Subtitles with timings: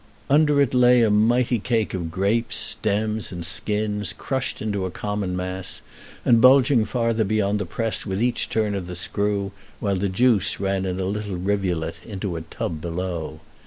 [0.31, 5.35] Under it lay a mighty cake of grapes, stems, and skins, crushed into a common
[5.35, 5.83] mass,
[6.25, 10.59] and bulging farther beyond the press with each turn of the screw, while the juice
[10.59, 13.41] ran in a little rivulet into a tub below.